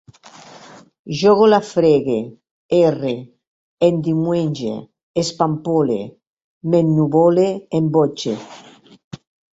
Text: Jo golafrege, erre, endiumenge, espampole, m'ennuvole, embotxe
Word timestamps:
Jo 1.17 1.33
golafrege, 1.39 2.15
erre, 2.77 3.13
endiumenge, 3.89 4.73
espampole, 5.25 5.99
m'ennuvole, 6.71 7.49
embotxe 7.83 8.39